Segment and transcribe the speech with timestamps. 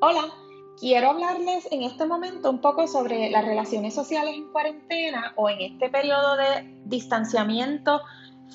[0.00, 0.32] Hola,
[0.78, 5.60] quiero hablarles en este momento un poco sobre las relaciones sociales en cuarentena o en
[5.60, 8.00] este periodo de distanciamiento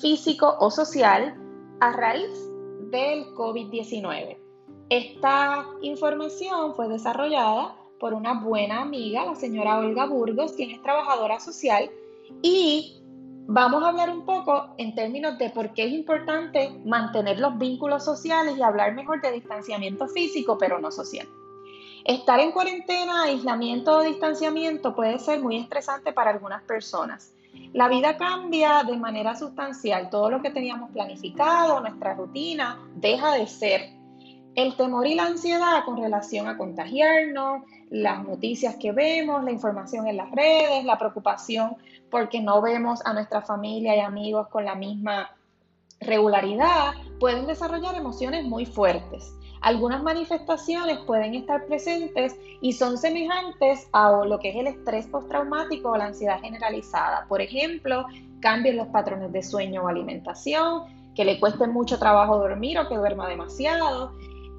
[0.00, 1.36] físico o social
[1.80, 2.30] a raíz
[2.90, 4.38] del COVID-19.
[4.88, 11.40] Esta información fue desarrollada por una buena amiga, la señora Olga Burgos, quien es trabajadora
[11.40, 11.90] social,
[12.40, 13.02] y
[13.46, 18.04] vamos a hablar un poco en términos de por qué es importante mantener los vínculos
[18.04, 21.28] sociales y hablar mejor de distanciamiento físico, pero no social.
[22.04, 27.32] Estar en cuarentena, aislamiento o distanciamiento puede ser muy estresante para algunas personas.
[27.72, 33.46] La vida cambia de manera sustancial, todo lo que teníamos planificado, nuestra rutina, deja de
[33.46, 33.90] ser.
[34.54, 40.06] El temor y la ansiedad con relación a contagiarnos, las noticias que vemos, la información
[40.06, 41.76] en las redes, la preocupación
[42.10, 45.30] porque no vemos a nuestra familia y amigos con la misma
[46.00, 49.32] regularidad, pueden desarrollar emociones muy fuertes.
[49.64, 55.88] Algunas manifestaciones pueden estar presentes y son semejantes a lo que es el estrés postraumático
[55.88, 57.24] o la ansiedad generalizada.
[57.30, 58.04] Por ejemplo,
[58.40, 60.82] cambios en los patrones de sueño o alimentación,
[61.14, 64.12] que le cueste mucho trabajo dormir o que duerma demasiado,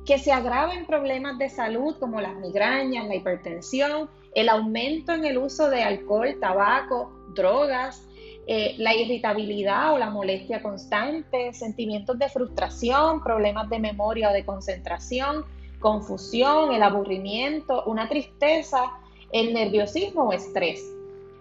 [0.08, 5.38] que se agraven problemas de salud como las migrañas, la hipertensión, el aumento en el
[5.38, 8.08] uso de alcohol, tabaco, drogas,
[8.48, 14.46] eh, la irritabilidad o la molestia constante, sentimientos de frustración, problemas de memoria o de
[14.46, 15.46] concentración,
[15.80, 18.92] confusión, el aburrimiento, una tristeza,
[19.32, 20.84] el nerviosismo o estrés.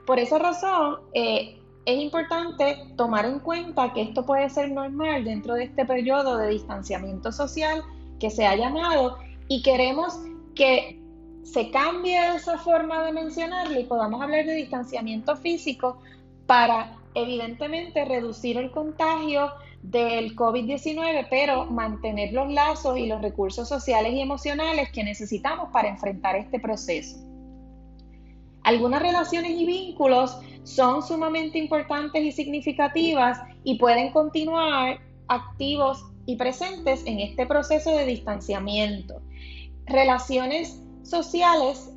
[0.06, 5.54] Por esa razón, eh, es importante tomar en cuenta que esto puede ser normal dentro
[5.54, 7.82] de este periodo de distanciamiento social
[8.18, 10.18] que se ha llamado y queremos
[10.54, 10.98] que
[11.42, 15.98] se cambie esa forma de mencionarlo y podamos hablar de distanciamiento físico
[16.46, 24.12] para evidentemente reducir el contagio del COVID-19, pero mantener los lazos y los recursos sociales
[24.14, 27.18] y emocionales que necesitamos para enfrentar este proceso.
[28.62, 34.98] Algunas relaciones y vínculos son sumamente importantes y significativas y pueden continuar
[35.28, 39.20] activos y presentes en este proceso de distanciamiento.
[39.84, 41.93] Relaciones sociales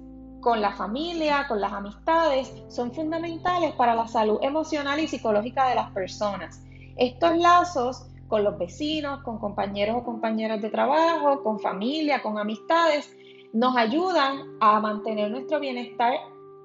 [0.48, 5.76] con la familia, con las amistades, son fundamentales para la salud emocional y psicológica de
[5.76, 6.64] las personas.
[6.96, 13.14] Estos lazos con los vecinos, con compañeros o compañeras de trabajo, con familia, con amistades,
[13.52, 16.14] nos ayudan a mantener nuestro bienestar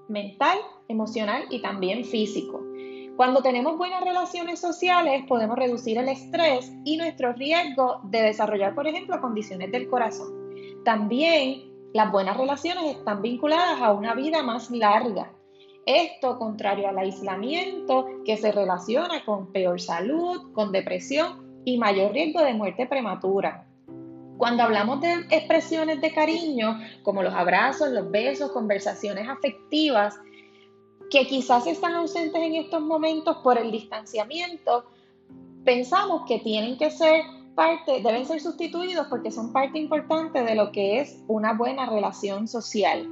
[0.07, 2.65] mental, emocional y también físico.
[3.17, 8.87] Cuando tenemos buenas relaciones sociales, podemos reducir el estrés y nuestro riesgo de desarrollar, por
[8.87, 10.33] ejemplo, condiciones del corazón.
[10.85, 15.31] También las buenas relaciones están vinculadas a una vida más larga.
[15.85, 22.41] Esto contrario al aislamiento que se relaciona con peor salud, con depresión y mayor riesgo
[22.41, 23.67] de muerte prematura.
[24.39, 30.19] Cuando hablamos de expresiones de cariño, como los abrazos, los besos, conversaciones afectivas,
[31.11, 34.87] que quizás están ausentes en estos momentos por el distanciamiento,
[35.65, 37.23] pensamos que tienen que ser
[37.55, 42.49] parte, deben ser sustituidos porque son parte importante de lo que es una buena relación
[42.49, 43.09] social.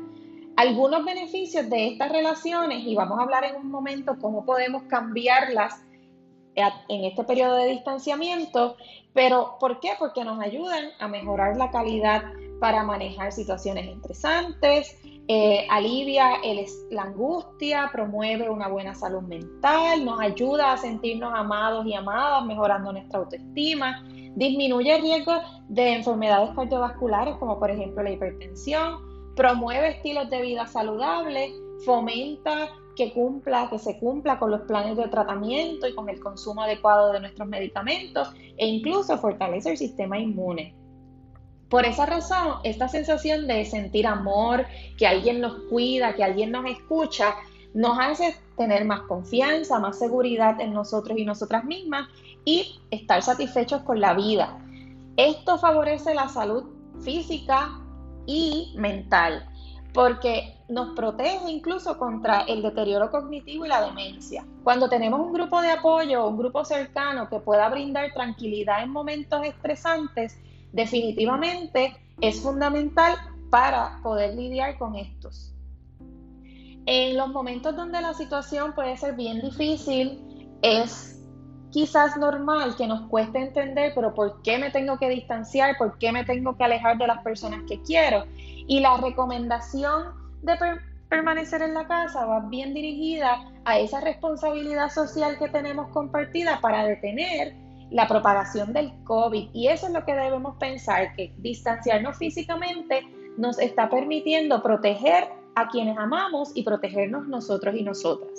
[0.57, 5.83] Algunos beneficios de estas relaciones, y vamos a hablar en un momento cómo podemos cambiarlas
[6.55, 8.77] en este periodo de distanciamiento,
[9.15, 9.91] pero ¿por qué?
[9.99, 12.23] Porque nos ayudan a mejorar la calidad
[12.61, 14.97] para manejar situaciones estresantes,
[15.29, 16.39] eh, alivia
[16.91, 22.93] la angustia, promueve una buena salud mental, nos ayuda a sentirnos amados y amadas, mejorando
[22.93, 24.05] nuestra autoestima,
[24.35, 25.33] disminuye el riesgo
[25.69, 31.53] de enfermedades cardiovasculares como por ejemplo la hipertensión, promueve estilos de vida saludables,
[31.85, 36.63] fomenta que cumpla, que se cumpla con los planes de tratamiento y con el consumo
[36.63, 40.75] adecuado de nuestros medicamentos e incluso fortalece el sistema inmune.
[41.71, 44.67] Por esa razón, esta sensación de sentir amor,
[44.99, 47.37] que alguien nos cuida, que alguien nos escucha,
[47.75, 52.09] nos hace tener más confianza, más seguridad en nosotros y nosotras mismas
[52.45, 54.59] y estar satisfechos con la vida.
[55.17, 56.65] Esto favorece la salud
[57.03, 57.71] física
[58.27, 59.47] y mental
[59.93, 64.45] porque nos protege incluso contra el deterioro cognitivo y la demencia.
[64.63, 69.45] Cuando tenemos un grupo de apoyo, un grupo cercano que pueda brindar tranquilidad en momentos
[69.45, 70.39] estresantes,
[70.73, 73.15] definitivamente es fundamental
[73.51, 75.55] para poder lidiar con estos.
[76.87, 81.21] En los momentos donde la situación puede ser bien difícil, es
[81.71, 85.77] quizás normal que nos cueste entender, pero ¿por qué me tengo que distanciar?
[85.79, 88.25] ¿Por qué me tengo que alejar de las personas que quiero?
[88.37, 90.55] Y la recomendación de
[91.09, 96.85] permanecer en la casa va bien dirigida a esa responsabilidad social que tenemos compartida para
[96.85, 97.55] detener
[97.91, 99.51] la propagación del COVID.
[99.53, 103.03] Y eso es lo que debemos pensar, que distanciarnos físicamente
[103.37, 108.33] nos está permitiendo proteger a quienes amamos y protegernos nosotros y nosotras.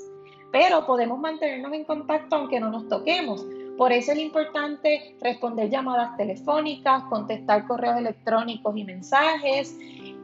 [0.52, 3.46] Pero podemos mantenernos en contacto aunque no nos toquemos.
[3.78, 9.78] Por eso es importante responder llamadas telefónicas, contestar correos electrónicos y mensajes,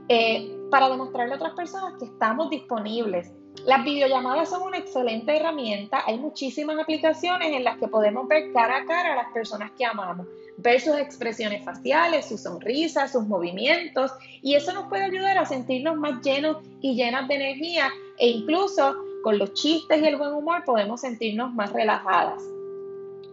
[0.09, 3.31] eh, para demostrarle a otras personas que estamos disponibles.
[3.65, 6.03] Las videollamadas son una excelente herramienta.
[6.05, 9.85] Hay muchísimas aplicaciones en las que podemos ver cara a cara a las personas que
[9.85, 10.27] amamos,
[10.57, 14.11] ver sus expresiones faciales, sus sonrisas, sus movimientos,
[14.41, 18.95] y eso nos puede ayudar a sentirnos más llenos y llenas de energía e incluso
[19.23, 22.41] con los chistes y el buen humor podemos sentirnos más relajadas.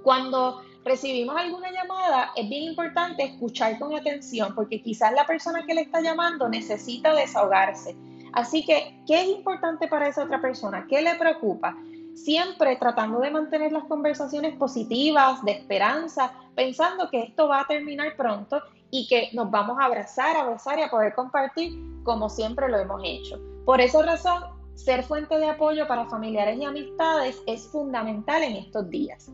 [0.02, 5.74] Cuando recibimos alguna llamada, es bien importante escuchar con atención porque quizás la persona que
[5.74, 7.94] le está llamando necesita desahogarse.
[8.34, 10.86] Así que, ¿qué es importante para esa otra persona?
[10.88, 11.76] ¿Qué le preocupa?
[12.14, 18.16] Siempre tratando de mantener las conversaciones positivas, de esperanza, pensando que esto va a terminar
[18.16, 18.60] pronto
[18.90, 21.72] y que nos vamos a abrazar, a besar y a poder compartir
[22.02, 23.40] como siempre lo hemos hecho.
[23.64, 24.44] Por esa razón,
[24.74, 29.30] ser fuente de apoyo para familiares y amistades es fundamental en estos días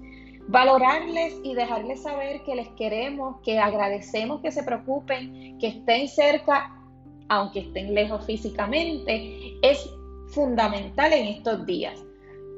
[0.50, 6.79] valorarles y dejarles saber que les queremos, que agradecemos que se preocupen, que estén cerca,
[7.30, 9.88] aunque estén lejos físicamente, es
[10.28, 11.98] fundamental en estos días.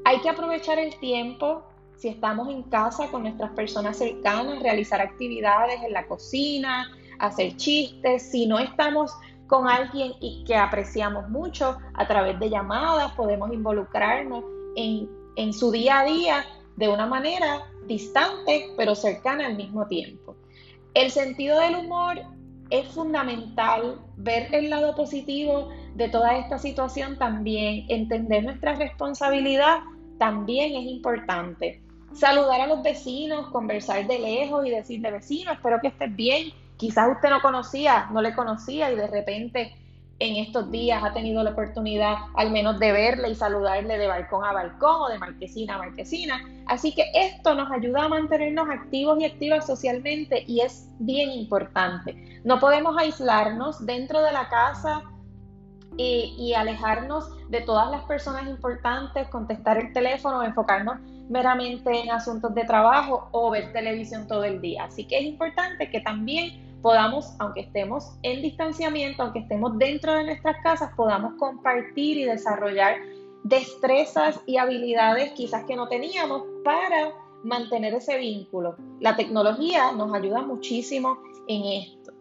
[0.04, 1.62] Hay que aprovechar el tiempo,
[1.98, 8.30] si estamos en casa con nuestras personas cercanas, realizar actividades en la cocina, hacer chistes,
[8.30, 9.12] si no estamos
[9.46, 14.42] con alguien y que apreciamos mucho a través de llamadas, podemos involucrarnos
[14.75, 16.44] en, su día a día
[16.76, 20.34] de una manera distante pero cercana al mismo tiempo.
[20.94, 22.22] El sentido del humor
[22.72, 29.80] es fundamental, ver el lado positivo de toda esta situación también, entender nuestra responsabilidad
[30.19, 31.82] también es importante.
[32.14, 36.52] Saludar a los vecinos, conversar de lejos y decirle vecino, espero que estés bien.
[36.78, 39.75] Quizás usted no conocía, no le conocía y de repente
[40.19, 44.44] en estos días ha tenido la oportunidad al menos de verle y saludarle de balcón
[44.44, 46.41] a balcón o de marquesina a marquesina.
[46.67, 52.41] Así que esto nos ayuda a mantenernos activos y activas socialmente y es bien importante.
[52.44, 55.03] No podemos aislarnos dentro de la casa
[55.97, 60.99] y, y alejarnos de todas las personas importantes, contestar el teléfono, enfocarnos
[61.29, 64.85] meramente en asuntos de trabajo o ver televisión todo el día.
[64.85, 70.25] Así que es importante que también podamos, aunque estemos en distanciamiento, aunque estemos dentro de
[70.25, 72.96] nuestras casas, podamos compartir y desarrollar
[73.44, 77.12] destrezas y habilidades quizás que no teníamos para
[77.44, 78.76] mantener ese vínculo.
[79.00, 81.19] La tecnología nos ayuda muchísimo
[81.49, 82.12] en esto.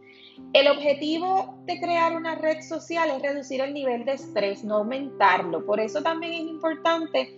[0.53, 5.65] El objetivo de crear una red social es reducir el nivel de estrés, no aumentarlo.
[5.65, 7.33] Por eso también es importante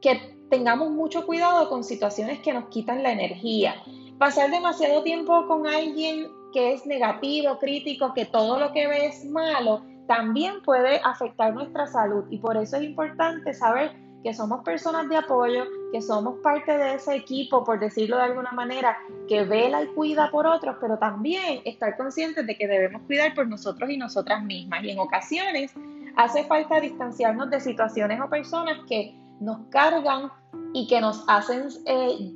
[0.00, 3.74] que tengamos mucho cuidado con situaciones que nos quitan la energía.
[4.18, 9.26] Pasar demasiado tiempo con alguien que es negativo, crítico, que todo lo que ve es
[9.26, 12.24] malo, también puede afectar nuestra salud.
[12.30, 13.92] Y por eso es importante saber
[14.22, 18.52] que somos personas de apoyo, que somos parte de ese equipo, por decirlo de alguna
[18.52, 18.96] manera,
[19.28, 23.46] que vela y cuida por otros, pero también estar conscientes de que debemos cuidar por
[23.46, 24.82] nosotros y nosotras mismas.
[24.82, 25.74] Y en ocasiones
[26.16, 30.32] hace falta distanciarnos de situaciones o personas que nos cargan
[30.72, 32.32] y que nos hacen, eh,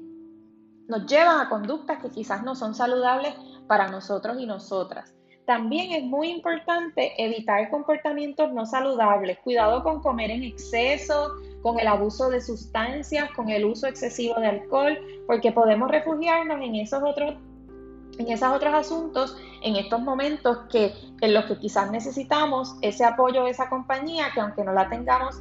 [0.89, 3.35] nos llevan a conductas que quizás no son saludables
[3.71, 5.15] para nosotros y nosotras.
[5.47, 9.39] También es muy importante evitar comportamientos no saludables.
[9.45, 14.49] Cuidado con comer en exceso, con el abuso de sustancias, con el uso excesivo de
[14.49, 17.35] alcohol, porque podemos refugiarnos en esos otros
[18.19, 23.47] en esos otros asuntos, en estos momentos que en los que quizás necesitamos ese apoyo,
[23.47, 25.41] esa compañía, que aunque no la tengamos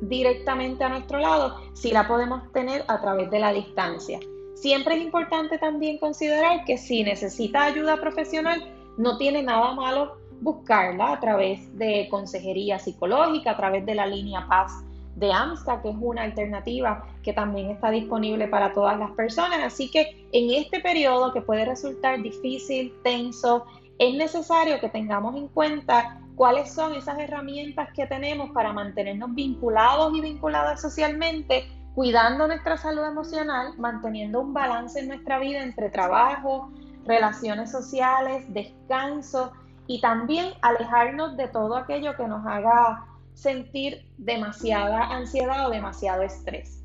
[0.00, 4.18] directamente a nuestro lado, sí la podemos tener a través de la distancia.
[4.56, 8.58] Siempre es importante también considerar que si necesita ayuda profesional,
[8.96, 14.46] no tiene nada malo buscarla a través de consejería psicológica, a través de la línea
[14.48, 14.72] Paz
[15.14, 19.58] de AMSTA, que es una alternativa que también está disponible para todas las personas.
[19.62, 23.66] Así que en este periodo que puede resultar difícil, tenso,
[23.98, 30.16] es necesario que tengamos en cuenta cuáles son esas herramientas que tenemos para mantenernos vinculados
[30.16, 36.70] y vinculadas socialmente cuidando nuestra salud emocional, manteniendo un balance en nuestra vida entre trabajo,
[37.06, 39.50] relaciones sociales, descanso
[39.86, 46.84] y también alejarnos de todo aquello que nos haga sentir demasiada ansiedad o demasiado estrés.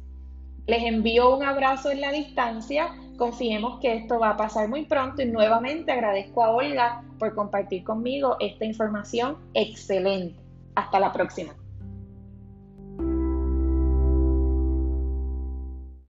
[0.65, 5.21] Les envío un abrazo en la distancia, confiemos que esto va a pasar muy pronto
[5.21, 10.39] y nuevamente agradezco a Olga por compartir conmigo esta información excelente.
[10.73, 11.60] Hasta la próxima.